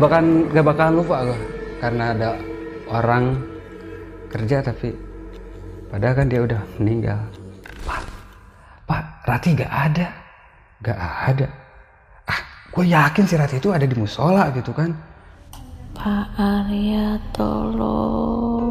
[0.00, 1.40] Bakalan gak bakalan lupa gue
[1.76, 2.28] karena ada
[2.88, 3.24] orang
[4.32, 4.96] kerja tapi
[5.92, 7.20] padahal kan dia udah meninggal.
[7.84, 8.02] Pak
[8.88, 10.08] pak Rati gak ada.
[10.80, 11.48] Gak ada.
[12.24, 12.40] Ah
[12.72, 14.96] gue yakin si Rati itu ada di musola gitu kan.
[15.92, 18.69] Pak Arya tolong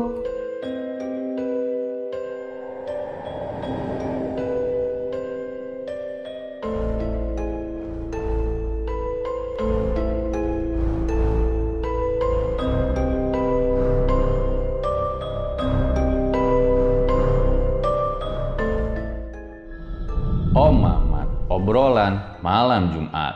[20.69, 23.33] Om Mamat, obrolan malam Jumat.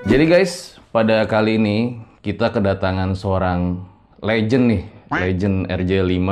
[0.08, 3.84] Jadi guys, pada kali ini kita kedatangan seorang
[4.24, 6.32] legend nih, legend RJ5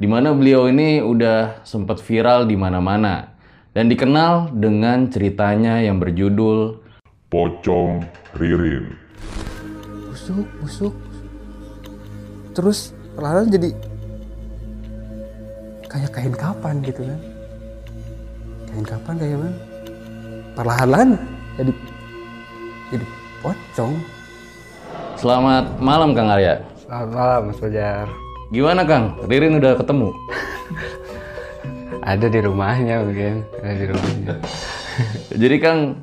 [0.00, 3.36] di mana beliau ini udah sempat viral di mana-mana
[3.76, 6.79] dan dikenal dengan ceritanya yang berjudul
[7.30, 8.02] Pocong
[8.34, 8.90] Ririn.
[10.10, 10.94] busuk busuk
[12.50, 13.70] terus perlahan jadi
[15.86, 17.20] kayak kain kapan gitu kan
[18.66, 19.52] kain kapan kayak mana
[20.52, 21.08] perlahan
[21.54, 21.72] jadi
[22.90, 23.06] jadi
[23.40, 23.94] pocong
[25.14, 26.58] Selamat malam Kang Arya.
[26.82, 28.08] selamat malam mas Fajar
[28.50, 29.14] Gimana Kang?
[29.30, 30.08] Ririn udah ketemu?
[32.10, 34.34] ada di rumahnya mungkin ada di rumahnya
[35.30, 35.94] Jadi Kang,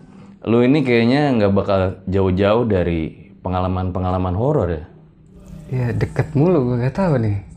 [0.45, 4.83] lu ini kayaknya nggak bakal jauh-jauh dari pengalaman-pengalaman horor ya?
[5.67, 7.47] Iya deket mulu gue gak tahu nih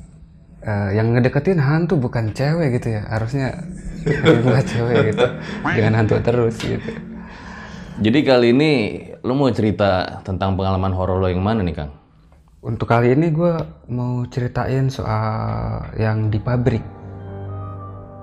[0.61, 3.65] Eh, yang ngedeketin hantu bukan cewek gitu ya harusnya
[4.45, 5.27] bukan cewek gitu
[5.65, 7.01] jangan hantu terus gitu
[8.01, 8.73] Jadi kali ini
[9.25, 11.93] lu mau cerita tentang pengalaman horor lo yang mana nih Kang?
[12.61, 13.57] Untuk kali ini gue
[13.93, 16.81] mau ceritain soal yang di pabrik.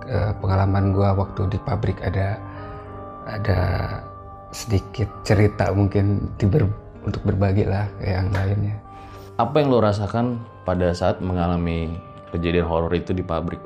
[0.10, 2.42] Eh, pengalaman gue waktu di pabrik ada
[3.30, 3.62] ada
[4.52, 6.72] sedikit cerita mungkin di ber-
[7.04, 8.76] untuk berbagi lah ke yang lainnya.
[9.38, 11.96] Apa yang lo rasakan pada saat mengalami
[12.34, 13.62] kejadian horor itu di pabrik?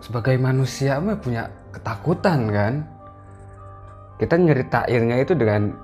[0.00, 2.74] Sebagai manusia mah punya ketakutan kan.
[4.16, 5.76] Kita nyeritainnya itu dengan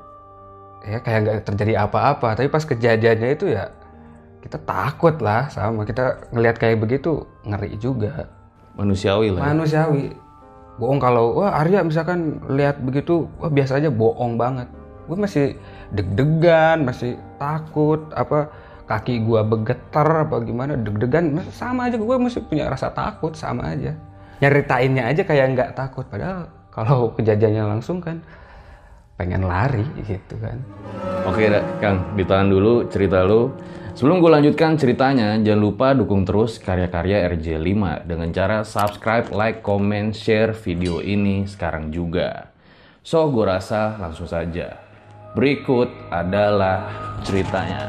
[0.84, 2.36] ya kayak nggak terjadi apa-apa.
[2.36, 3.68] Tapi pas kejadiannya itu ya
[4.40, 8.30] kita takut lah sama kita ngelihat kayak begitu ngeri juga.
[8.78, 10.25] Manusiawi lah ya?
[10.76, 14.68] Bohong kalau wah Arya misalkan lihat begitu wah biasa aja bohong banget.
[15.06, 15.46] Gue masih
[15.94, 18.50] deg-degan masih takut apa
[18.86, 23.96] kaki gua bergetar apa gimana deg-degan sama aja gue masih punya rasa takut sama aja.
[24.42, 28.20] Nyeritainnya aja kayak nggak takut padahal kalau kejadiannya langsung kan
[29.16, 30.60] pengen lari gitu kan.
[31.24, 31.48] Oke
[31.80, 33.48] Kang, ditahan dulu cerita lu.
[33.96, 40.12] Sebelum gue lanjutkan ceritanya, jangan lupa dukung terus karya-karya RJ5 dengan cara subscribe, like, comment,
[40.12, 42.52] share video ini sekarang juga.
[43.00, 44.76] So, gue rasa langsung saja.
[45.32, 46.92] Berikut adalah
[47.24, 47.88] ceritanya.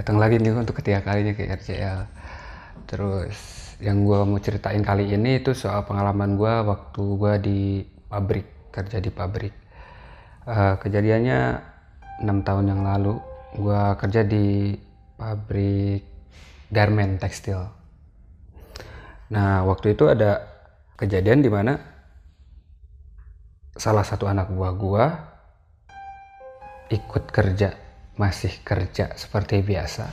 [0.00, 2.08] Datang lagi nih untuk ketiga kalinya ke RCL
[2.88, 3.36] terus
[3.84, 7.60] yang gue mau ceritain kali ini itu soal pengalaman gue waktu gue di
[8.08, 9.54] pabrik kerja di pabrik.
[10.46, 11.38] Eh, kejadiannya
[12.24, 13.18] enam tahun yang lalu.
[13.56, 14.78] Gue kerja di
[15.18, 16.06] pabrik
[16.70, 17.60] garment tekstil.
[19.30, 20.42] Nah waktu itu ada
[20.96, 21.78] kejadian di mana
[23.74, 25.04] salah satu anak buah gua
[26.90, 27.89] ikut kerja
[28.20, 30.12] masih kerja seperti biasa.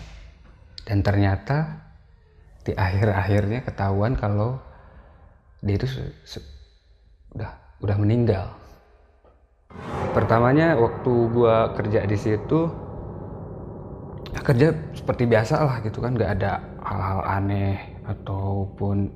[0.88, 1.84] Dan ternyata
[2.64, 4.56] di akhir-akhirnya ketahuan kalau
[5.60, 6.48] dia itu se- se-
[7.36, 7.52] udah
[7.84, 8.48] udah meninggal.
[10.16, 12.72] Pertamanya waktu gua kerja di situ
[14.32, 16.16] ya kerja seperti biasa lah gitu kan.
[16.16, 17.76] Nggak ada hal-hal aneh
[18.08, 19.12] ataupun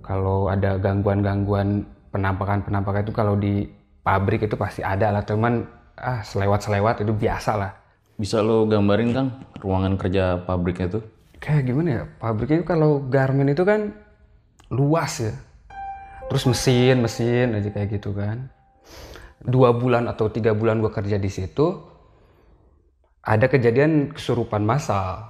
[0.00, 3.68] kalau ada gangguan-gangguan penampakan-penampakan itu kalau di
[4.00, 5.20] pabrik itu pasti ada lah.
[5.20, 5.68] Teman
[6.00, 7.81] ah selewat-selewat itu biasa lah
[8.20, 9.28] Bisa lo gambarin Kang
[9.62, 11.04] ruangan kerja pabriknya tuh?
[11.42, 12.02] kayak gimana ya?
[12.22, 13.90] Pabriknya itu kalau garment itu kan
[14.70, 15.34] luas ya.
[16.30, 18.46] Terus mesin mesin aja kayak gitu kan.
[19.42, 21.82] Dua bulan atau tiga bulan gua kerja di situ
[23.26, 25.26] ada kejadian kesurupan massal.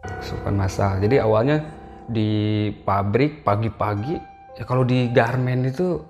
[0.00, 1.04] Kesurupan massal.
[1.04, 1.60] Jadi awalnya
[2.08, 4.18] di pabrik pagi-pagi
[4.58, 6.02] ya kalau di garment itu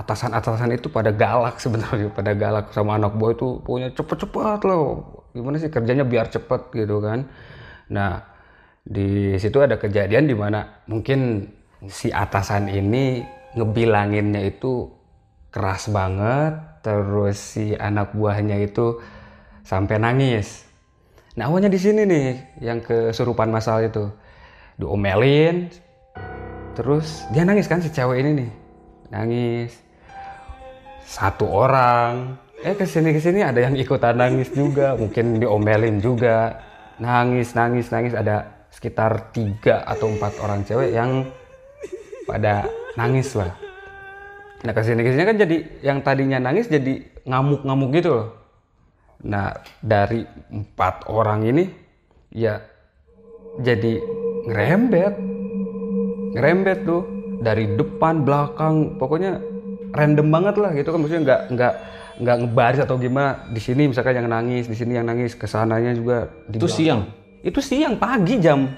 [0.00, 5.20] atasan-atasan itu pada galak sebenarnya pada galak sama anak buah itu pokoknya cepet-cepet loh.
[5.36, 7.28] Gimana sih kerjanya biar cepet gitu kan.
[7.92, 8.24] Nah
[8.80, 11.52] di situ ada kejadian di mana mungkin
[11.86, 13.22] si atasan ini
[13.54, 14.88] ngebilanginnya itu
[15.52, 18.98] keras banget terus si anak buahnya itu
[19.62, 20.64] sampai nangis.
[21.36, 22.28] Nah awalnya di sini nih
[22.64, 24.08] yang kesurupan masal itu.
[24.80, 25.68] Diomelin
[26.72, 28.50] terus dia nangis kan si cewek ini nih.
[29.12, 29.89] Nangis
[31.10, 32.38] satu orang.
[32.62, 34.94] Eh ke sini ke sini ada yang ikutan nangis juga.
[34.94, 36.62] Mungkin diomelin juga.
[37.02, 38.14] Nangis nangis nangis.
[38.14, 41.26] Ada sekitar tiga atau empat orang cewek yang
[42.30, 43.50] pada nangis lah.
[44.62, 48.28] Nah ke sini ke sini kan jadi yang tadinya nangis jadi ngamuk-ngamuk gitu loh.
[49.26, 49.50] Nah
[49.82, 50.22] dari
[50.54, 51.66] empat orang ini
[52.30, 52.62] ya
[53.58, 53.98] jadi
[54.46, 55.14] ngerembet.
[56.38, 57.02] Ngerembet tuh
[57.42, 58.94] dari depan belakang.
[58.94, 59.49] Pokoknya
[59.94, 60.98] random banget lah gitu kan.
[61.02, 61.74] Maksudnya nggak nggak
[62.20, 63.48] nggak ngebaris atau gimana.
[63.50, 66.76] Di sini misalkan yang nangis di sini yang nangis ke sananya juga di Itu belakang.
[66.76, 67.02] siang.
[67.40, 68.68] itu siang pagi jam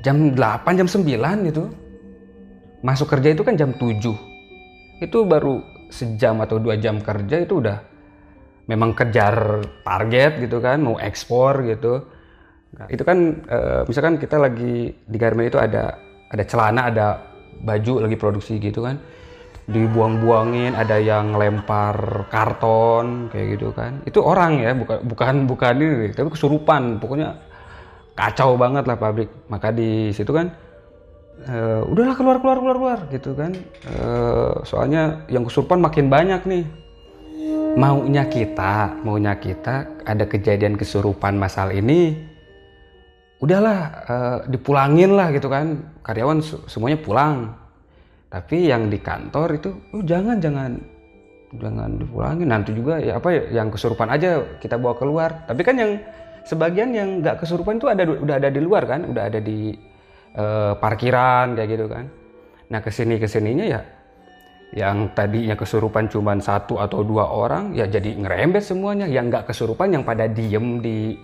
[0.00, 1.64] jam 8 jam 9 gitu.
[2.80, 4.32] Masuk kerja itu kan jam 7
[5.00, 5.60] itu baru
[5.92, 7.78] sejam atau dua jam kerja itu udah
[8.64, 12.00] memang kejar target gitu kan mau ekspor gitu.
[12.74, 16.00] Nah, itu kan eh, misalkan kita lagi di garment itu ada
[16.32, 17.06] ada celana ada
[17.60, 18.98] baju lagi produksi gitu kan
[19.64, 24.04] dibuang-buangin ada yang lempar karton kayak gitu kan.
[24.04, 27.00] Itu orang ya bukan bukan bukan ini tapi kesurupan.
[27.00, 27.40] Pokoknya
[28.12, 29.30] kacau banget lah pabrik.
[29.48, 30.52] Maka di situ kan
[31.48, 33.56] eh, udahlah keluar keluar keluar keluar gitu kan.
[33.88, 36.64] Eh, soalnya yang kesurupan makin banyak nih.
[37.74, 42.14] Maunya kita maunya kita ada kejadian kesurupan masal ini
[43.40, 45.88] udahlah eh, dipulangin lah gitu kan.
[46.04, 47.63] Karyawan semuanya pulang
[48.34, 50.74] tapi yang di kantor itu oh jangan jangan.
[51.54, 52.50] Jangan dipulangin.
[52.50, 55.46] Nanti juga ya apa ya yang kesurupan aja kita bawa keluar.
[55.46, 56.02] Tapi kan yang
[56.42, 59.06] sebagian yang nggak kesurupan itu ada udah ada di luar kan?
[59.06, 59.78] Udah ada di
[60.34, 62.10] eh, parkiran kayak gitu kan?
[62.74, 63.80] Nah ke sini ke sininya ya
[64.74, 69.06] yang tadinya kesurupan cuma satu atau dua orang ya jadi ngerembet semuanya.
[69.06, 71.14] Yang nggak kesurupan yang pada diem di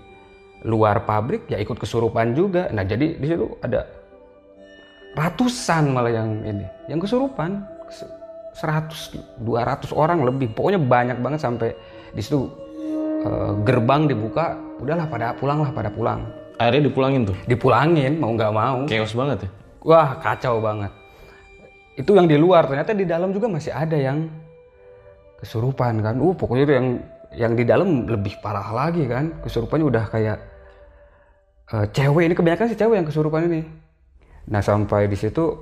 [0.63, 2.71] luar pabrik ya ikut kesurupan juga.
[2.71, 3.99] Nah jadi di situ ada
[5.15, 8.09] ratusan malah yang ini yang kesurupan Se-
[8.55, 11.71] 100 200 orang lebih pokoknya banyak banget sampai
[12.11, 12.51] di situ
[13.23, 16.27] eh, gerbang dibuka udahlah pada pulang lah pada pulang
[16.61, 17.37] Akhirnya dipulangin tuh.
[17.49, 19.51] dipulangin mau nggak mau Chaos banget ya.
[19.81, 20.93] Wah kacau banget.
[21.97, 24.29] Itu yang di luar ternyata di dalam juga masih ada yang
[25.41, 26.21] kesurupan kan.
[26.21, 26.87] Uh pokoknya itu yang
[27.33, 29.41] yang di dalam lebih parah lagi kan.
[29.41, 30.39] Kesurupannya udah kayak
[31.73, 33.65] eh, cewek ini kebanyakan sih cewek yang kesurupan ini.
[34.49, 35.53] Nah sampai di situ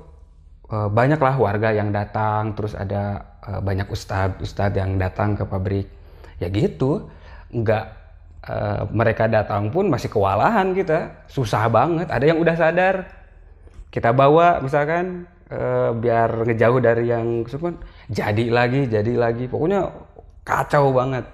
[0.71, 5.87] eh, banyaklah warga yang datang, terus ada eh, banyak ustadz ustadz yang datang ke pabrik.
[6.39, 7.11] Ya gitu,
[7.51, 7.85] nggak
[8.47, 12.07] eh, mereka datang pun masih kewalahan kita, susah banget.
[12.07, 12.95] Ada yang udah sadar,
[13.91, 15.27] kita bawa misalkan
[15.89, 17.73] biar ngejauh dari yang kesurupan,
[18.05, 19.89] jadi lagi, jadi lagi, pokoknya
[20.45, 21.25] kacau banget.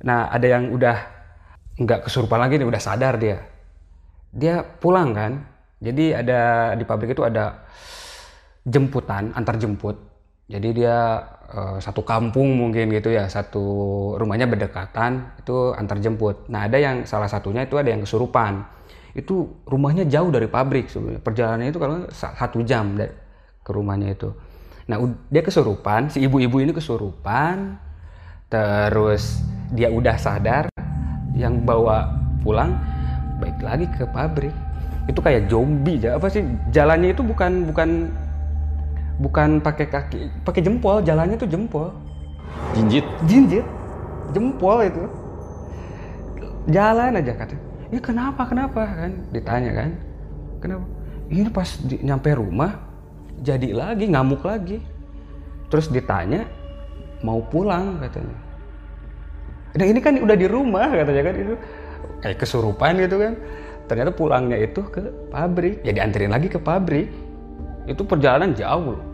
[0.00, 0.96] Nah ada yang udah
[1.76, 3.44] nggak kesurupan lagi nih, udah sadar dia,
[4.32, 5.44] dia pulang kan.
[5.80, 7.64] Jadi ada di pabrik itu ada
[8.68, 9.96] jemputan, antar jemput.
[10.50, 10.96] jadi dia
[11.54, 13.62] eh, satu kampung mungkin gitu ya satu
[14.18, 16.50] rumahnya berdekatan itu antar jemput.
[16.50, 18.66] Nah ada yang salah satunya itu ada yang kesurupan.
[19.14, 21.22] Itu rumahnya jauh dari pabrik sebenarnya.
[21.22, 23.14] Perjalanannya itu kalau satu jam dari
[23.62, 24.34] ke rumahnya itu.
[24.90, 24.98] Nah
[25.30, 27.78] dia kesurupan si ibu-ibu ini kesurupan
[28.50, 29.38] terus
[29.70, 30.66] dia udah sadar
[31.38, 32.10] yang bawa
[32.42, 32.74] pulang
[33.38, 34.52] baik lagi ke pabrik
[35.10, 36.46] itu kayak zombie ya apa sih?
[36.70, 37.90] Jalannya itu bukan bukan
[39.18, 40.20] bukan pakai kaki.
[40.46, 41.90] Pakai jempol jalannya tuh jempol.
[42.72, 43.04] Jinjit.
[43.26, 43.66] jinjit.
[44.30, 45.04] Jempol itu.
[46.70, 47.54] Jalan aja kata.
[47.90, 48.86] Ya kenapa kenapa?
[48.86, 49.12] kan.
[49.34, 49.90] Ditanya kan.
[50.62, 50.86] Kenapa?
[51.30, 52.78] Ini pas di, nyampe rumah
[53.42, 54.78] jadi lagi ngamuk lagi.
[55.70, 56.46] Terus ditanya
[57.26, 57.98] mau pulang?
[57.98, 58.36] katanya.
[59.70, 61.34] Nah ini kan udah di rumah katanya kan.
[61.34, 61.54] Itu
[62.20, 63.34] kayak kesurupan gitu kan
[63.90, 65.02] ternyata pulangnya itu ke
[65.34, 65.82] pabrik.
[65.82, 67.10] Ya dianterin lagi ke pabrik.
[67.90, 68.94] Itu perjalanan jauh.
[68.94, 69.10] Loh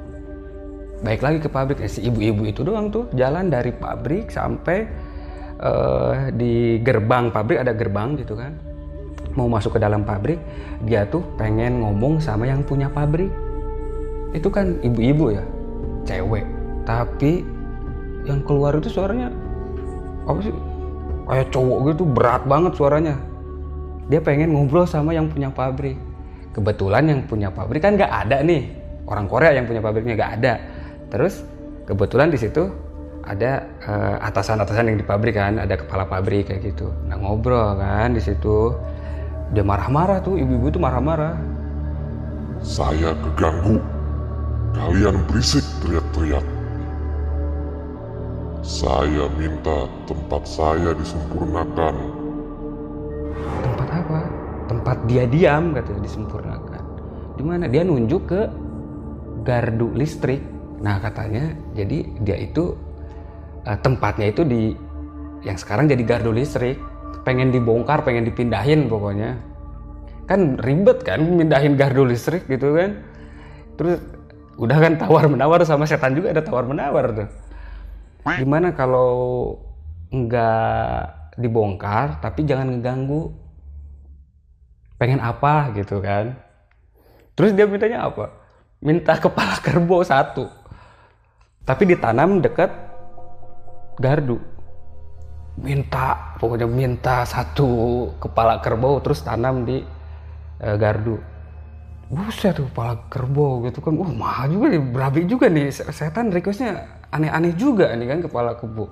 [1.04, 1.78] baik lagi ke pabrik.
[1.83, 4.78] Eh, si ibu-ibu itu doang tuh jalan dari pabrik sampai
[5.61, 7.61] eh, di gerbang pabrik.
[7.61, 8.56] Ada gerbang gitu kan.
[9.37, 10.40] Mau masuk ke dalam pabrik
[10.88, 13.28] dia tuh pengen ngomong sama yang punya pabrik.
[14.33, 15.45] Itu kan ibu-ibu ya
[16.09, 16.45] cewek.
[16.88, 17.45] Tapi
[18.25, 19.28] yang keluar itu suaranya
[20.25, 20.54] apa sih?
[21.26, 23.14] Kayak cowok gitu berat banget suaranya
[24.07, 25.99] dia pengen ngobrol sama yang punya pabrik
[26.55, 28.71] kebetulan yang punya pabrik kan nggak ada nih
[29.07, 30.53] orang Korea yang punya pabriknya nggak ada
[31.13, 31.47] terus
[31.87, 32.71] kebetulan di situ
[33.27, 38.15] ada eh, atasan-atasan yang di pabrik kan ada kepala pabrik kayak gitu nah ngobrol kan
[38.15, 38.75] di situ
[39.55, 41.57] dia marah-marah tuh ibu-ibu tuh marah-marah
[42.65, 43.79] Saya keganggu.
[44.75, 46.45] Kalian berisik teriak-teriak.
[48.65, 52.15] Saya minta tempat saya disempurnakan.
[54.87, 56.83] Tempat dia diam katanya disempurnakan.
[57.35, 57.66] Di mana?
[57.66, 58.47] Dia nunjuk ke
[59.43, 60.38] gardu listrik.
[60.78, 62.78] Nah katanya jadi dia itu
[63.66, 64.78] eh, tempatnya itu di
[65.43, 66.78] yang sekarang jadi gardu listrik.
[67.26, 69.35] Pengen dibongkar pengen dipindahin pokoknya.
[70.31, 73.02] Kan ribet kan mindahin gardu listrik gitu kan.
[73.75, 73.99] Terus
[74.55, 77.28] udah kan tawar menawar sama setan juga ada tawar menawar tuh
[78.25, 79.12] gimana kalau
[80.09, 83.46] nggak dibongkar tapi jangan ngeganggu
[84.97, 85.73] pengen apa?
[85.76, 86.37] gitu kan.
[87.37, 88.33] Terus dia mintanya apa?
[88.81, 90.67] Minta kepala kerbau satu
[91.67, 92.71] tapi ditanam dekat
[93.99, 94.38] gardu.
[95.59, 99.83] Minta pokoknya minta satu kepala kerbau terus tanam di
[100.62, 101.19] eh, gardu.
[102.07, 103.99] Buset tuh kepala kerbau gitu kan.
[103.99, 105.75] Wah mahal juga nih berabi juga nih.
[105.75, 108.87] Se- setan requestnya aneh-aneh juga nih kan kepala kerbau.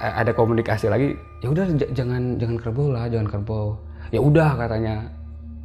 [0.00, 1.12] Eh, ada komunikasi lagi
[1.44, 3.76] ya udah jangan jangan kerbau lah jangan kerbau.
[4.08, 5.12] Ya udah katanya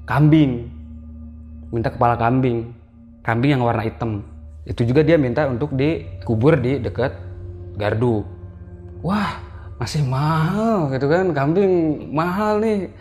[0.03, 0.69] kambing.
[1.73, 2.71] Minta kepala kambing.
[3.23, 4.23] Kambing yang warna hitam.
[4.63, 7.15] Itu juga dia minta untuk dikubur di dekat
[7.75, 8.23] gardu.
[9.03, 9.39] Wah
[9.79, 11.31] masih mahal gitu kan.
[11.31, 11.71] Kambing
[12.11, 12.91] mahal nih.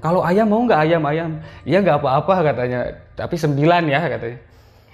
[0.00, 1.30] Kalau ayam mau nggak ayam ayam?
[1.64, 2.80] Iya nggak apa-apa katanya.
[3.16, 4.38] Tapi sembilan ya katanya.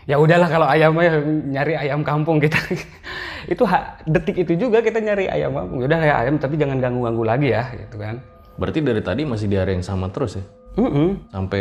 [0.03, 2.59] Ya udahlah kalau ayam ya nyari ayam kampung kita.
[3.53, 3.67] Itu
[4.07, 5.83] detik itu juga kita nyari ayam kampung.
[5.83, 8.23] Ya udah ya ayam tapi jangan ganggu ganggu lagi ya gitu kan.
[8.55, 10.45] Berarti dari tadi masih di area yang sama terus ya?
[10.79, 11.09] Mm-mm.
[11.33, 11.61] Sampai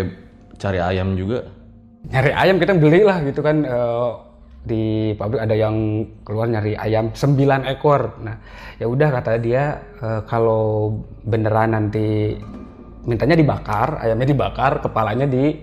[0.57, 1.43] cari ayam juga.
[2.01, 4.11] nyari ayam kita beli lah gitu kan eh,
[4.65, 8.17] di pabrik ada yang keluar nyari ayam 9 ekor.
[8.25, 8.41] Nah
[8.81, 12.33] ya udah kata dia eh, kalau beneran nanti
[13.05, 15.61] mintanya dibakar ayamnya dibakar kepalanya di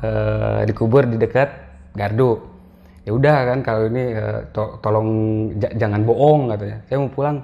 [0.00, 1.48] eh, dikubur di dekat
[1.92, 2.40] gardu.
[3.04, 5.08] Ya udah kan kalau ini eh, to- tolong
[5.76, 6.78] jangan bohong katanya.
[6.88, 7.36] Saya mau pulang.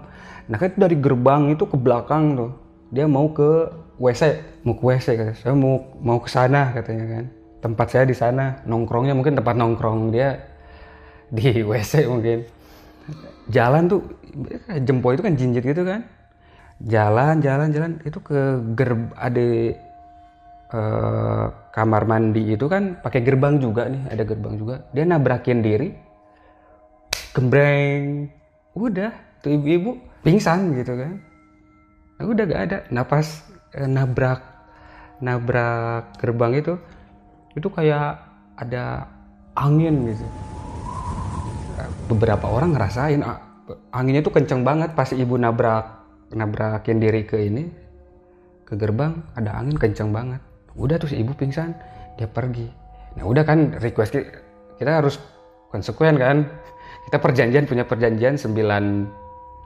[0.48, 2.50] Nah kan dari gerbang itu ke belakang tuh.
[2.90, 3.68] Dia mau ke
[4.00, 4.22] WC
[4.64, 5.36] mau ke WC katanya.
[5.36, 7.24] Saya mau mau ke sana katanya kan.
[7.60, 10.40] Tempat saya di sana nongkrongnya mungkin tempat nongkrong dia
[11.28, 12.48] di WC mungkin.
[13.52, 14.00] Jalan tuh
[14.88, 16.08] jempol itu kan jinjit gitu kan.
[16.80, 17.92] Jalan jalan jalan.
[18.00, 19.48] Itu ke gerb ada
[20.72, 24.88] eh, kamar mandi itu kan pakai gerbang juga nih ada gerbang juga.
[24.96, 25.92] Dia nabrakin diri
[27.36, 28.32] gembreng.
[28.72, 29.12] Udah
[29.44, 31.20] tuh ibu-ibu pingsan gitu kan.
[32.16, 32.78] Nah, udah gak ada.
[32.92, 34.40] Napas eh, nabrak
[35.20, 36.74] nabrak gerbang itu
[37.54, 38.18] itu kayak
[38.56, 39.08] ada
[39.56, 40.26] angin gitu.
[42.12, 43.40] Beberapa orang ngerasain ah,
[43.94, 46.00] anginnya tuh kenceng banget pas ibu nabrak
[46.30, 47.66] nabrakin diri ke ini
[48.64, 50.40] ke gerbang ada angin kenceng banget.
[50.78, 51.74] Udah terus ibu pingsan
[52.16, 52.70] dia pergi.
[53.18, 54.30] Nah udah kan request ki-
[54.78, 55.18] kita harus
[55.70, 56.46] konsekuen kan.
[57.00, 58.54] Kita perjanjian punya perjanjian 9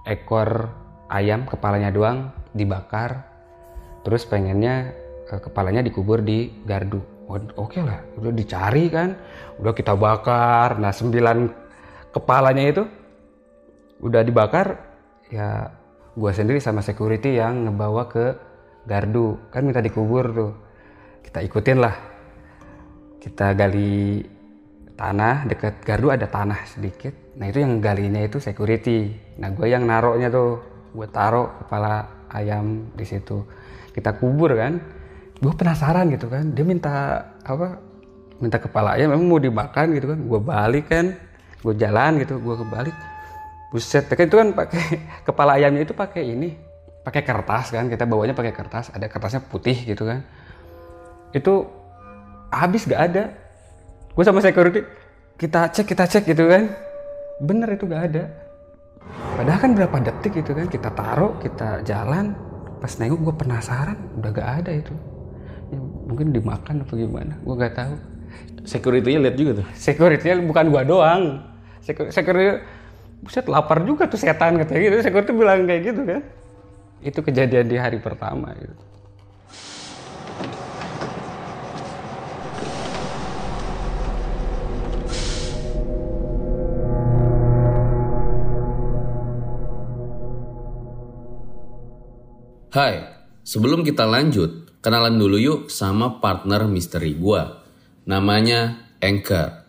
[0.06, 0.70] ekor
[1.12, 3.33] ayam kepalanya doang dibakar
[4.04, 4.92] terus pengennya
[5.32, 7.00] eh, kepalanya dikubur di gardu.
[7.56, 9.16] Oke lah udah dicari kan.
[9.56, 10.76] Udah kita bakar.
[10.76, 12.84] Nah 9 kepalanya itu
[14.04, 14.76] udah dibakar
[15.32, 15.72] ya
[16.12, 18.36] gua sendiri sama security yang ngebawa ke
[18.84, 19.40] gardu.
[19.48, 20.52] Kan minta dikubur tuh.
[21.24, 21.96] Kita ikutin lah.
[23.16, 24.20] Kita gali
[24.94, 27.34] tanah dekat gardu ada tanah sedikit.
[27.40, 29.16] Nah itu yang galinya itu security.
[29.40, 30.60] Nah gue yang naroknya tuh.
[30.94, 33.42] Gue taruh kepala ayam di situ
[33.94, 34.82] kita kubur kan.
[35.38, 36.50] Gue penasaran gitu kan.
[36.50, 37.78] Dia minta apa
[38.42, 39.94] minta kepala ayam memang mau dimakan?
[39.94, 40.18] gitu kan.
[40.26, 41.14] Gue balik kan.
[41.62, 42.96] Gue jalan gitu gue kebalik.
[43.70, 44.82] Buset kan itu kan pakai
[45.28, 46.58] kepala ayamnya itu pakai ini
[47.06, 47.86] pakai kertas kan.
[47.86, 50.26] Kita bawanya pakai kertas ada kertasnya putih gitu kan.
[51.30, 51.70] Itu
[52.50, 53.30] habis gak ada.
[54.14, 54.82] Gue sama security
[55.38, 56.74] kita cek kita cek gitu kan.
[57.42, 58.24] Bener itu gak ada.
[59.34, 60.66] Padahal kan berapa detik gitu kan.
[60.70, 62.53] Kita taruh kita jalan
[62.84, 64.92] pas nengok gue penasaran udah gak ada itu.
[65.72, 67.94] Ya, mungkin dimakan apa gimana gue gak tahu.
[68.68, 69.66] Security-nya lihat juga tuh.
[69.72, 71.22] security bukan gua doang.
[71.80, 72.60] Secu- security
[73.24, 74.96] buset lapar juga tuh setan katanya gitu.
[75.00, 76.20] Security bilang kayak gitu kan.
[77.00, 78.93] Itu kejadian di hari pertama gitu
[92.74, 93.06] Hai,
[93.46, 97.62] sebelum kita lanjut, kenalan dulu yuk sama partner misteri gua.
[98.02, 99.62] Namanya Anchor.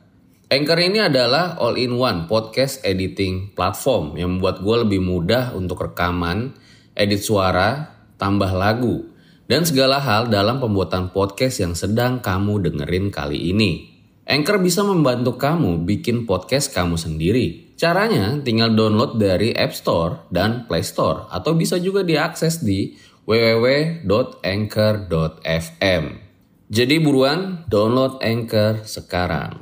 [0.50, 6.58] Anchor ini adalah all-in-one podcast editing platform yang membuat gue lebih mudah untuk rekaman,
[6.98, 9.06] edit suara, tambah lagu,
[9.46, 13.86] dan segala hal dalam pembuatan podcast yang sedang kamu dengerin kali ini.
[14.26, 17.65] Anchor bisa membantu kamu bikin podcast kamu sendiri.
[17.76, 22.96] Caranya tinggal download dari App Store dan Play Store atau bisa juga diakses di
[23.28, 26.04] www.anchor.fm.
[26.72, 29.60] Jadi buruan download Anchor sekarang.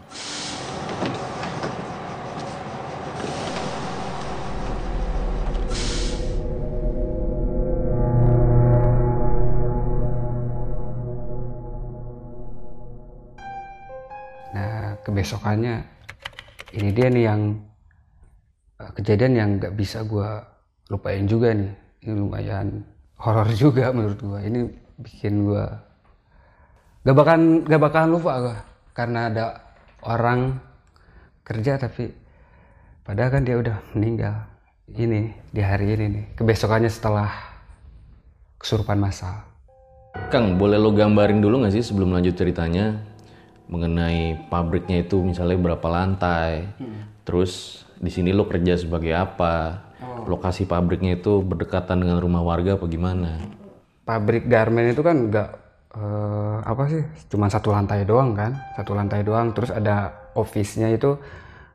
[14.54, 15.82] Nah, kebesokannya
[16.78, 17.72] ini dia nih yang
[18.91, 20.43] kejadian yang nggak bisa gua
[20.91, 21.72] lupain juga nih.
[22.04, 22.84] Ini lumayan
[23.15, 24.39] horor juga menurut gua.
[24.43, 24.67] Ini
[25.00, 25.80] bikin gua
[27.04, 28.58] gak bakalan gak bakalan lupa gua
[28.96, 29.43] karena ada
[30.08, 30.56] orang
[31.43, 32.08] kerja tapi
[33.04, 34.36] padahal kan dia udah meninggal.
[34.84, 36.26] Ini di hari ini nih.
[36.36, 37.32] Kebesokannya setelah
[38.60, 39.43] kesurupan massal.
[40.30, 43.02] Kang, boleh lo gambarin dulu nggak sih sebelum lanjut ceritanya
[43.65, 46.67] mengenai pabriknya itu misalnya berapa lantai,
[47.23, 49.79] terus di sini lo kerja sebagai apa,
[50.27, 53.39] lokasi pabriknya itu berdekatan dengan rumah warga apa gimana?
[54.03, 55.49] pabrik garment itu kan nggak
[55.95, 58.51] eh, apa sih cuma satu lantai doang kan?
[58.75, 59.55] Satu lantai doang.
[59.55, 61.15] Terus ada office-nya itu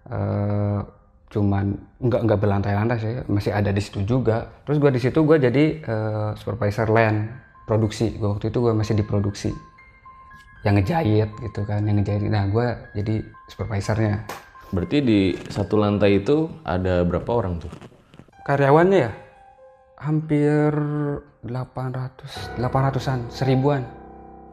[0.08, 0.80] eh,
[1.28, 3.12] cuman nggak nggak berlantai-lantai sih.
[3.28, 4.48] Masih ada di situ juga.
[4.64, 7.32] Terus gua di situ gua jadi eh, supervisor land
[7.64, 8.16] produksi.
[8.16, 9.50] Gua waktu itu gua masih di produksi.
[10.66, 12.28] Yang ngejahit gitu kan yang ngejahit.
[12.28, 14.26] Nah gua jadi supervisornya
[14.68, 17.72] Berarti di satu lantai itu ada berapa orang tuh?
[18.48, 19.12] karyawannya ya
[20.00, 20.72] hampir
[21.44, 23.85] 800 800-an seribuan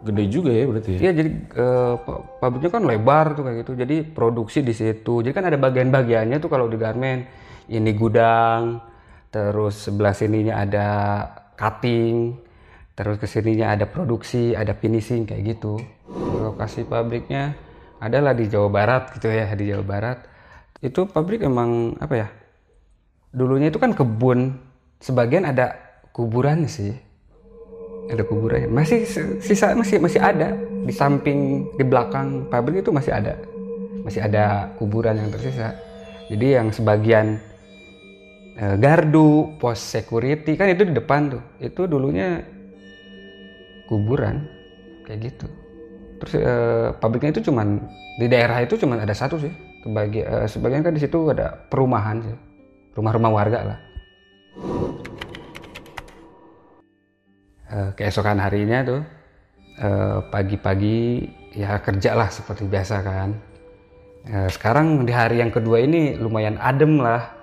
[0.06, 1.00] Gede juga ya berarti ya?
[1.10, 3.72] Iya jadi eh, pa- pabriknya kan lebar tuh kayak gitu.
[3.74, 5.26] Jadi produksi di situ.
[5.26, 7.26] Jadi kan ada bagian-bagiannya tuh kalau di garment.
[7.66, 8.86] Ini gudang,
[9.34, 10.88] terus sebelah sininya ada
[11.58, 12.38] cutting,
[12.94, 15.82] terus ke sininya ada produksi, ada finishing kayak gitu.
[16.38, 17.58] Lokasi pabriknya
[18.06, 20.18] adalah di Jawa Barat gitu ya di Jawa Barat.
[20.78, 22.28] Itu pabrik emang apa ya?
[23.34, 24.54] Dulunya itu kan kebun,
[25.02, 25.74] sebagian ada
[26.14, 26.94] kuburan sih.
[28.06, 29.02] Ada kuburannya masih
[29.42, 30.54] sisa masih masih ada.
[30.86, 33.34] Di samping di belakang pabrik itu masih ada.
[34.06, 35.74] Masih ada kuburan yang tersisa.
[36.30, 37.42] Jadi yang sebagian
[38.62, 41.44] eh, gardu pos security kan itu di depan tuh.
[41.58, 42.46] Itu dulunya
[43.90, 44.46] kuburan.
[45.06, 45.65] Kayak gitu
[46.20, 47.84] terus eh, pabriknya itu cuman
[48.20, 52.36] di daerah itu cuman ada satu sih eh, sebagian kan di situ ada perumahan sih
[52.96, 53.80] rumah-rumah warga lah
[57.66, 59.02] Eh, keesokan harinya tuh
[60.32, 63.36] pagi-pagi ya kerja lah seperti biasa kan.
[64.48, 67.36] Sekarang di hari yang kedua ini lumayan adem lah.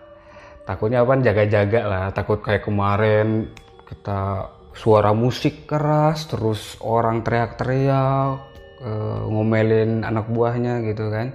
[0.64, 2.04] Takutnya apa jaga-jaga lah.
[2.16, 3.52] Takut kayak kemarin
[3.84, 8.51] kita suara musik keras terus orang teriak-teriak
[8.82, 11.30] eh, ngomelin anak buahnya gitu kan.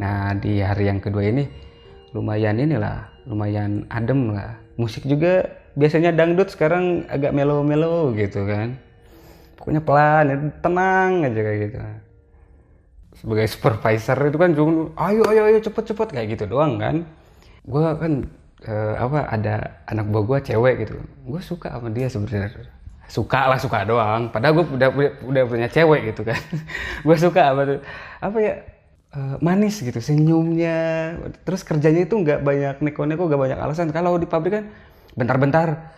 [0.00, 1.44] Nah di hari yang kedua ini
[2.16, 4.56] lumayan inilah lumayan adem lah.
[4.80, 5.44] Musik juga
[5.76, 8.80] biasanya dangdut sekarang agak melo-melo gitu kan.
[9.60, 11.78] Pokoknya pelan ya, tenang aja kayak gitu.
[13.20, 17.04] Sebagai supervisor itu kan cuma ayo ayo ayo cepet cepet kayak gitu doang kan.
[17.68, 18.12] Gue kan
[18.64, 20.96] eh, apa ada anak buah gue cewek gitu.
[21.28, 22.79] Gue suka sama dia sebenarnya
[23.10, 24.30] suka lah suka doang.
[24.30, 26.38] Padahal gue udah, udah udah punya cewek gitu kan.
[27.06, 27.80] Gue suka apa tuh?
[28.22, 28.54] Apa ya?
[29.10, 30.78] Eh, manis gitu senyumnya.
[31.42, 33.90] Terus kerjanya itu nggak banyak neko-neko nggak banyak alasan.
[33.90, 34.64] Kalau di pabrik kan
[35.18, 35.90] bentar-bentar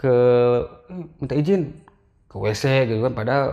[0.00, 0.14] ke
[1.20, 1.84] minta izin.
[2.32, 3.46] Ke WC gitu kan padahal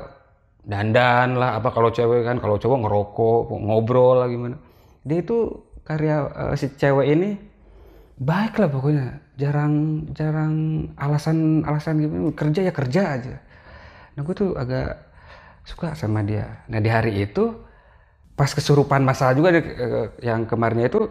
[0.64, 1.60] dandan lah.
[1.60, 4.56] Apa kalau cewek kan kalau cowok ngerokok ngobrol lah gimana.
[5.04, 7.30] Dia itu karya eh, si cewek ini
[8.22, 9.06] baik lah pokoknya
[9.40, 10.54] jarang jarang
[11.00, 12.16] alasan alasan gitu.
[12.36, 13.36] Kerja ya kerja aja.
[14.16, 15.00] Nah gue tuh agak
[15.64, 16.66] suka sama dia.
[16.68, 17.56] Nah di hari itu
[18.36, 21.08] pas kesurupan masalah juga eh, yang kemarinnya itu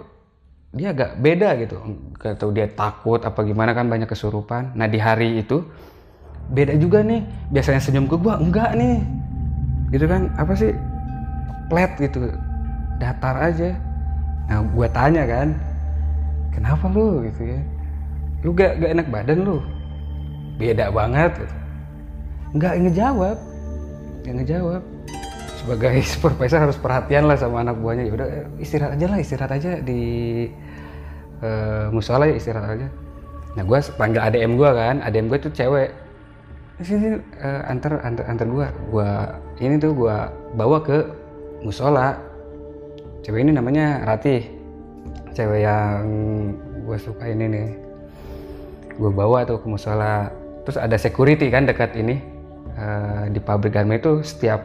[0.77, 1.77] dia agak beda gitu.
[2.21, 4.77] Atau dia takut apa gimana kan banyak kesurupan.
[4.77, 5.65] Nah di hari itu
[6.53, 7.25] beda juga nih.
[7.51, 9.01] Biasanya senyum ke gua enggak nih.
[9.91, 10.73] Gitu kan apa sih?
[11.71, 12.31] Flat gitu
[13.01, 13.75] datar aja.
[14.51, 15.57] Nah gua tanya kan
[16.53, 17.25] kenapa lu?
[17.25, 17.80] Gitu ya
[18.41, 19.59] lu gak, gak enak badan lu.
[20.61, 21.33] Beda banget.
[21.41, 21.57] Gitu.
[22.51, 23.39] nggak ngejawab.
[24.25, 24.83] Nggak ngejawab.
[25.57, 28.05] Sebagai supervisor harus perhatian lah sama anak buahnya.
[28.09, 30.03] Ya udah eh, istirahat aja lah istirahat aja di
[31.41, 32.89] eh, musola ya istirahat aja.
[33.57, 34.97] Nah gue panggil ADM gue kan.
[35.01, 35.93] ADM gue tuh cewek.
[36.81, 39.11] Sini eh, antar antar antar gue gue
[39.61, 40.17] ini tuh gue
[40.57, 41.09] bawa ke
[41.65, 42.21] musola.
[43.25, 44.45] Cewek ini namanya Ratih.
[45.33, 46.05] Cewek yang
[46.85, 47.90] gue suka ini nih
[48.97, 50.33] gue bawa tuh ke musola.
[50.65, 52.41] Terus ada security kan dekat ini
[52.81, 54.65] Eh, di pabrik garmen itu setiap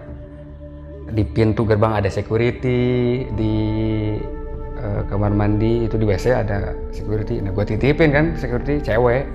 [1.12, 3.56] di pintu gerbang ada security di
[4.80, 7.44] eh, kamar mandi itu di WC ada security.
[7.44, 9.28] Nah gue titipin kan security cewek.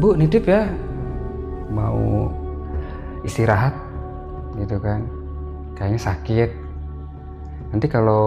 [0.00, 0.64] Bu nitip ya
[1.68, 2.32] mau
[3.20, 3.76] istirahat
[4.56, 5.04] gitu kan.
[5.76, 6.50] Kayaknya sakit.
[7.68, 8.24] Nanti kalau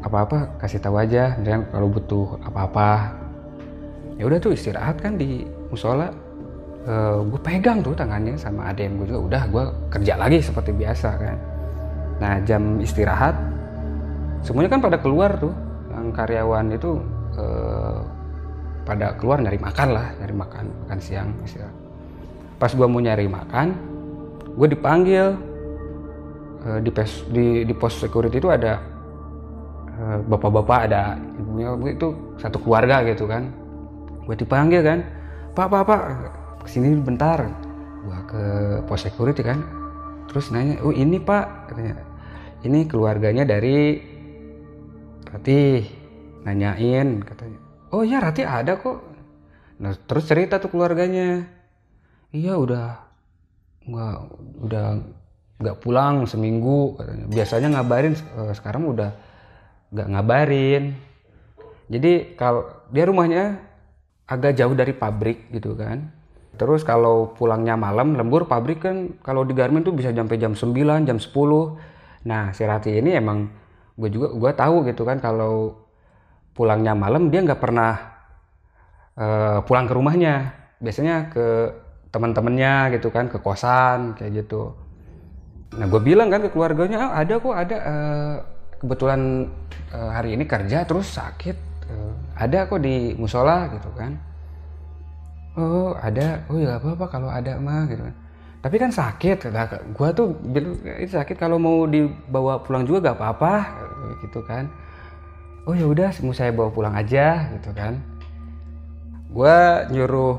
[0.00, 3.12] apa-apa kasih tahu aja misalkan kalau butuh apa-apa
[4.14, 6.10] ya udah tuh istirahat kan di musola.
[7.24, 9.20] Gue pegang tuh tangannya sama ADM gue juga.
[9.24, 11.36] Udah gue kerja lagi seperti biasa kan.
[12.20, 13.34] Nah jam istirahat
[14.44, 15.54] semuanya kan pada keluar tuh.
[15.94, 16.90] Yang karyawan itu
[17.40, 17.98] eh,
[18.84, 21.72] pada keluar nyari makan lah nyari makan makan siang istirahat.
[22.60, 23.66] Pas gue mau nyari makan
[24.52, 25.26] gue dipanggil.
[26.68, 28.76] Eh, di pos di, di pos security itu ada
[29.88, 31.72] eh, bapak-bapak ada ibunya.
[31.88, 33.63] Itu satu keluarga gitu kan
[34.24, 34.98] gue dipanggil kan
[35.54, 36.00] pak pak pak
[36.64, 37.44] ke sini bentar.
[38.04, 38.44] Gua ke
[38.84, 39.60] pos security kan
[40.28, 42.00] terus nanya oh ini pak katanya.
[42.64, 44.00] Ini keluarganya dari
[45.28, 45.84] Rati
[46.44, 47.58] nanyain katanya.
[47.92, 48.98] Oh ya Rati ada kok.
[49.80, 51.44] Nah terus cerita tuh keluarganya.
[52.32, 52.86] Iya udah
[53.84, 54.16] nggak
[54.64, 54.86] udah
[55.60, 57.24] nggak pulang seminggu katanya.
[57.28, 59.10] Biasanya ngabarin eh, sekarang udah
[59.92, 60.84] nggak ngabarin.
[61.92, 63.60] Jadi kalau dia rumahnya
[64.28, 66.10] agak jauh dari pabrik gitu kan
[66.54, 71.02] Terus kalau pulangnya malam, lembur pabrik kan kalau di Garmin tuh bisa sampai jam 9,
[71.02, 72.30] jam 10.
[72.30, 73.50] Nah, si Rati ini emang
[73.94, 75.86] gue juga gue tahu gitu kan kalau
[76.54, 77.92] pulangnya malam dia nggak pernah
[79.18, 80.34] uh, pulang ke rumahnya.
[80.78, 81.46] Biasanya ke
[82.14, 84.78] teman-temannya gitu kan, ke kosan kayak gitu.
[85.74, 88.34] Nah, gue bilang kan ke keluarganya, oh, ada kok ada uh,
[88.78, 89.50] kebetulan
[89.90, 91.73] uh, hari ini kerja terus sakit.
[92.34, 94.18] Ada kok di musola gitu kan.
[95.54, 96.42] Oh ada.
[96.50, 98.14] Oh ya apa apa kalau ada mah gitu kan.
[98.64, 99.52] Tapi kan sakit.
[99.54, 103.54] Nah, gua tuh ini sakit kalau mau dibawa pulang juga gak apa-apa
[104.26, 104.66] gitu kan.
[105.64, 108.02] Oh ya udah mau saya bawa pulang aja gitu kan.
[109.30, 110.36] Gua nyuruh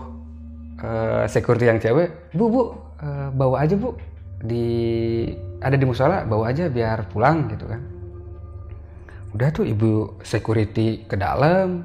[0.84, 2.62] uh, security yang cewek bu bu
[3.00, 3.96] uh, bawa aja bu.
[4.46, 4.68] Di
[5.64, 7.95] ada di musola bawa aja biar pulang gitu kan
[9.36, 11.84] udah tuh ibu security ke dalam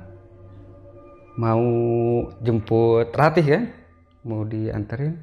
[1.34, 1.66] mau
[2.38, 3.64] jemput Ratih kan
[4.22, 5.18] mau dianterin.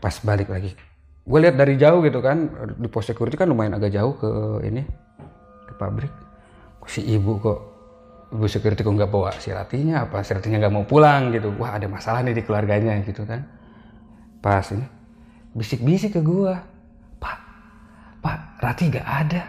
[0.00, 0.72] Pas balik lagi
[1.28, 2.48] gue lihat dari jauh gitu kan
[2.80, 4.30] di pos security kan lumayan agak jauh ke
[4.64, 4.80] ini
[5.68, 6.08] ke pabrik.
[6.88, 7.60] Si ibu kok
[8.32, 10.08] ibu security kok nggak bawa si Ratihnya?
[10.08, 11.52] Apa si Ratihnya nggak mau pulang gitu?
[11.60, 13.44] Wah ada masalah nih di keluarganya gitu kan.
[14.40, 14.88] Pas ini
[15.52, 16.54] bisik-bisik ke gue
[17.20, 17.38] pak
[18.24, 19.42] pak Ratih nggak ada.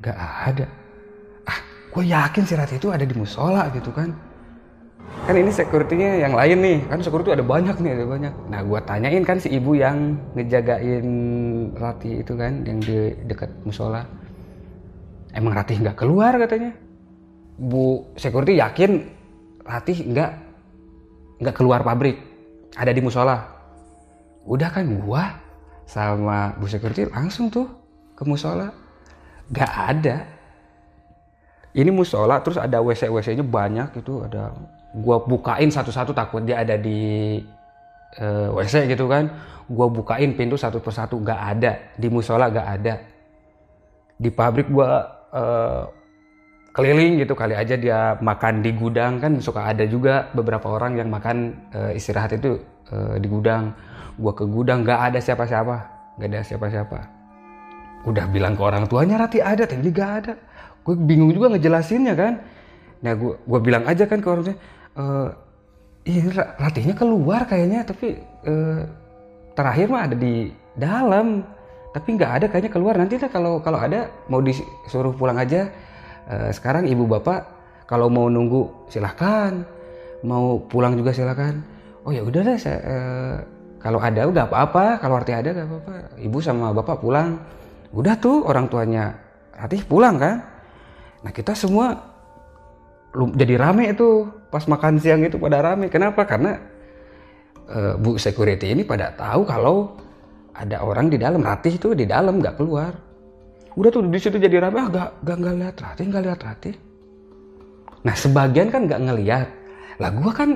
[0.00, 0.16] Nggak
[0.48, 0.66] ada
[1.92, 4.16] gue yakin si Ratih itu ada di musola gitu kan.
[5.22, 6.78] Kan ini security-nya yang lain nih.
[6.90, 8.34] Kan security ada banyak nih ada banyak.
[8.50, 11.06] Nah gua tanyain kan si ibu yang ngejagain
[11.78, 14.02] Rati itu kan yang di dekat musola.
[15.30, 16.74] Emang Rati nggak keluar katanya?
[17.54, 19.06] Bu security yakin
[19.62, 20.30] Rati nggak
[21.38, 22.18] nggak keluar pabrik.
[22.74, 23.46] Ada di musola.
[24.42, 25.38] Udah kan gua
[25.86, 27.70] sama bu security langsung tuh
[28.18, 28.74] ke musola.
[29.52, 30.24] Gak ada.
[31.72, 34.52] Ini musola terus ada WC WC-nya banyak itu ada
[34.92, 37.40] gua bukain satu-satu takut dia ada di
[38.20, 39.32] eh, WC gitu kan.
[39.72, 42.94] Gua bukain pintu satu persatu gak ada di musola gak ada.
[44.20, 45.00] Di pabrik gua
[45.32, 45.82] eh,
[46.76, 51.08] keliling gitu kali aja dia makan di gudang kan suka ada juga beberapa orang yang
[51.08, 52.60] makan eh, istirahat itu
[52.92, 53.72] eh, di gudang.
[54.20, 55.76] Gua ke gudang gak ada siapa-siapa,
[56.20, 57.22] gak ada siapa-siapa
[58.02, 60.34] udah bilang ke orang tuanya Rati ada tapi gak ada
[60.82, 62.32] gue bingung juga ngejelasinnya kan.
[63.02, 64.60] Nah gue gue bilang aja kan ke orang tuanya
[64.98, 65.28] "Eh,
[66.10, 68.82] iya Ra- Ratinya keluar kayaknya tapi eh,
[69.54, 71.46] terakhir mah ada di dalam.
[71.92, 72.94] Tapi nggak ada kayaknya keluar.
[72.96, 75.68] Nanti lah kalau kalau ada mau disuruh pulang aja.
[76.30, 77.40] Eh, sekarang ibu bapak
[77.90, 79.66] kalau mau nunggu silahkan
[80.22, 81.62] mau pulang juga silakan.
[82.06, 83.36] Oh ya udah deh saya eh,
[83.82, 85.94] kalau ada udah apa-apa kalau arti ada gak apa-apa.
[86.18, 87.38] Ibu sama bapak pulang.
[87.92, 89.12] Udah tuh orang tuanya
[89.52, 90.51] Ratih pulang kan
[91.22, 92.12] nah kita semua
[93.12, 95.92] jadi rame itu pas makan siang itu pada rame.
[95.92, 96.24] Kenapa?
[96.24, 96.56] Karena
[97.68, 99.96] eh, bu security ini pada tahu kalau
[100.56, 101.44] ada orang di dalam.
[101.44, 102.96] Ratih itu di dalam nggak keluar.
[103.76, 106.74] Udah tuh di situ jadi rame ah gak gak nggak lihat Ratih nggak lihat Ratih.
[108.04, 109.48] Nah sebagian kan nggak ngelihat.
[110.00, 110.50] Lah gua kan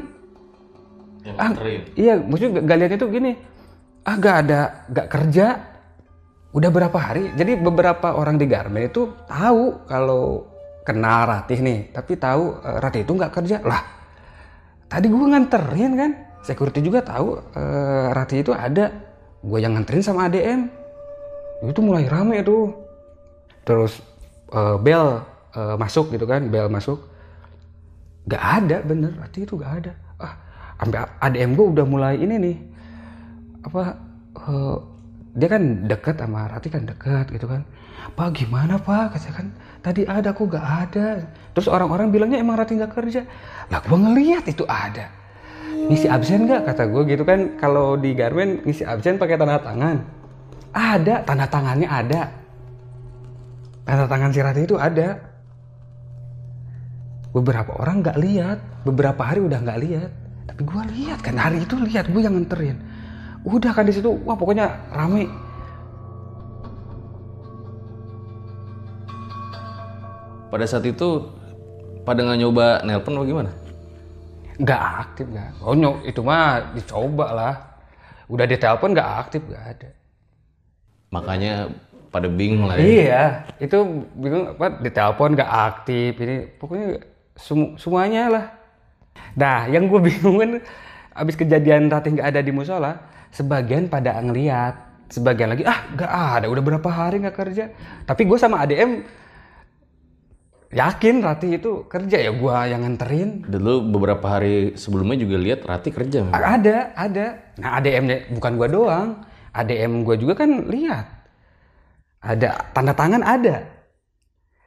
[1.26, 1.50] Yang ah,
[1.98, 3.32] iya maksudnya gak lihat itu gini.
[4.06, 5.46] Ah gak ada gak kerja.
[6.56, 10.55] Udah berapa hari jadi beberapa orang di Garmen itu tahu kalau
[10.86, 13.58] kenal Ratih nih tapi tahu eh, Ratih itu nggak kerja.
[13.66, 13.82] Lah
[14.86, 16.12] tadi gue nganterin kan.
[16.46, 18.94] Security juga tahu eh, Ratih itu ada.
[19.42, 20.70] Gue yang nganterin sama ADM
[21.66, 22.70] itu mulai rame tuh.
[23.66, 23.98] Terus
[24.54, 25.26] eh, bel
[25.58, 27.02] eh, masuk gitu kan bel masuk.
[28.26, 29.92] Gak ada bener, Ratih itu gak ada.
[30.18, 30.34] Ah,
[30.78, 32.56] sampai ADM gue udah mulai ini nih.
[33.66, 33.82] Apa,
[34.38, 34.76] eh,
[35.34, 37.66] dia kan deket sama Ratih kan deket gitu kan.
[38.16, 39.46] Pak gimana pak, katanya kan
[39.84, 41.08] tadi ada kok gak ada.
[41.52, 43.24] Terus orang-orang bilangnya emang Ratih gak kerja.
[43.68, 45.12] Lah gue ngeliat itu ada.
[45.90, 47.60] Ngisi absen gak kata gue gitu kan.
[47.60, 49.96] Kalau di Garmen ngisi absen pakai tanda tangan.
[50.72, 52.22] Ada, tanda tangannya ada.
[53.84, 55.36] Tanda tangan si Ratih itu ada
[57.36, 60.10] beberapa orang nggak lihat beberapa hari udah nggak lihat
[60.48, 62.80] tapi gue lihat kan hari itu lihat gue yang nganterin
[63.44, 65.28] udah kan di situ wah pokoknya rame
[70.46, 71.26] Pada saat itu
[72.06, 73.52] pada nggak nyoba nelpon apa gimana?
[74.56, 75.50] nggak aktif nggak.
[75.60, 77.54] Oh nyok itu mah dicoba lah.
[78.26, 79.90] Udah ditelepon nggak aktif nggak ada.
[81.12, 81.52] Makanya
[82.08, 82.84] pada bingung lah ya.
[82.86, 83.24] iya
[83.60, 83.76] itu
[84.16, 86.88] bingung apa ditelepon nggak aktif ini pokoknya
[87.36, 88.44] semu- semuanya lah.
[89.36, 90.50] Nah yang gue bingung kan
[91.12, 92.96] abis kejadian Ratih nggak ada di musola
[93.36, 94.72] sebagian pada ngeliat
[95.12, 97.68] sebagian lagi ah nggak ada udah berapa hari nggak kerja.
[98.08, 99.04] Tapi gue sama ADM
[100.74, 102.30] yakin Ratih itu kerja ya?
[102.34, 103.46] Gue yang nganterin.
[103.46, 106.26] Dulu beberapa hari sebelumnya juga lihat Rati kerja.
[106.26, 106.34] memang.
[106.34, 107.26] ada ada.
[107.60, 109.08] Nah ADM-nya bukan gue doang.
[109.54, 111.06] ADM gue juga kan lihat.
[112.20, 113.62] Ada tanda tangan ada.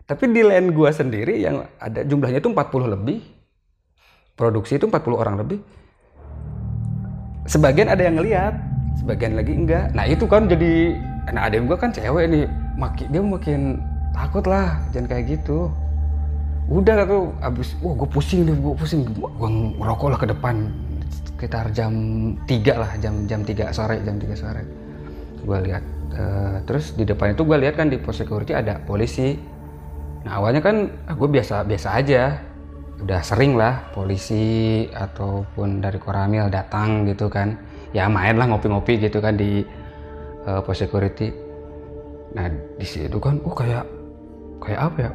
[0.07, 3.19] Tapi di land gue sendiri yang ada jumlahnya itu 40 lebih.
[4.33, 5.59] Produksi itu 40 orang lebih.
[7.45, 8.53] Sebagian ada yang ngelihat
[8.97, 9.91] sebagian lagi enggak.
[9.93, 10.95] Nah itu kan jadi
[11.29, 12.45] nah ADM gue kan cewek nih.
[12.79, 13.61] Makin dia makin
[14.15, 15.69] takut lah jangan kayak gitu
[16.69, 19.01] udah tuh abis wah gue pusing deh gue pusing.
[19.09, 20.55] Gue ngerokok lah ke depan
[21.09, 21.93] sekitar jam
[22.45, 24.63] 3 lah jam jam 3 sore jam 3 sore.
[25.43, 29.37] Gue lihat Eh, terus di depan itu gue lihat kan di pos security ada polisi.
[30.25, 32.41] Nah awalnya kan ah, gue biasa biasa aja.
[32.99, 37.55] Udah sering lah polisi ataupun dari koramil datang gitu kan.
[37.93, 39.61] Ya main lah ngopi-ngopi gitu kan di
[40.49, 41.29] eh, pos security.
[42.33, 43.85] Nah di situ kan oh kayak
[44.59, 45.11] kayak apa ya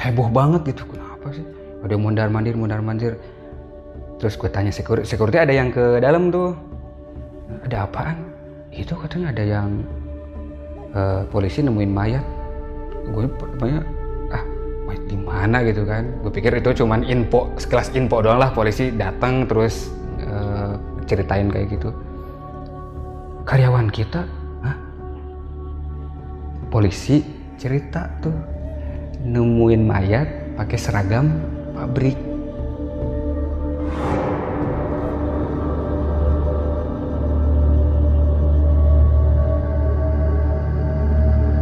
[0.00, 0.88] heboh banget gitu.
[0.88, 1.44] Kenapa sih?
[1.84, 3.16] Ada yang mondar mandir mondar mandir
[4.20, 6.56] terus gue tanya security security ada yang ke dalam tuh.
[7.68, 8.16] Ada apaan?
[8.72, 9.68] Itu katanya ada yang
[10.96, 12.24] eh, polisi nemuin mayat.
[13.10, 13.26] Gue
[13.58, 13.84] banyak
[14.32, 14.44] ah
[14.88, 15.64] mayat di mana?
[15.66, 16.08] gitu kan.
[16.24, 18.52] Gue pikir itu cuman info sekelas info doang lah.
[18.52, 21.90] Polisi datang terus eh, ceritain kayak gitu.
[23.48, 24.22] Karyawan kita
[24.62, 24.76] Hah?
[26.70, 27.24] polisi
[27.58, 28.59] cerita tuh
[29.24, 31.28] nemuin mayat pakai seragam
[31.76, 32.16] pabrik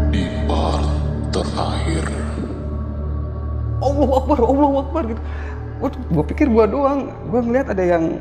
[0.09, 0.89] Di part
[1.35, 2.07] terakhir,
[3.85, 5.23] Allah Akbar, Allah Akbar gitu.
[6.09, 8.19] Gue pikir gua doang, gue ngeliat ada yang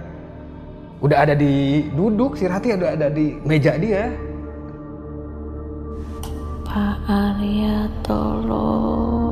[1.01, 4.11] udah ada di duduk, si Rati ada ada di meja dia.
[6.67, 9.26] Pak Arya tolong